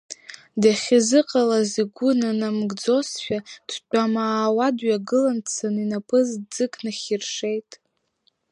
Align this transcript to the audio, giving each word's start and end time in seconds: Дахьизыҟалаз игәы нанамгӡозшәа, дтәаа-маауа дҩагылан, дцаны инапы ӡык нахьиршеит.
Дахьизыҟалаз 0.61 1.71
игәы 1.81 2.09
нанамгӡозшәа, 2.19 3.37
дтәаа-маауа 3.67 4.67
дҩагылан, 4.77 5.37
дцаны 5.45 5.81
инапы 5.83 6.19
ӡык 6.53 6.73
нахьиршеит. 6.83 7.71